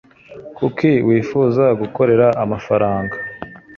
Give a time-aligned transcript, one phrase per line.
[0.57, 3.15] kuki wifuza gukorera amafaranga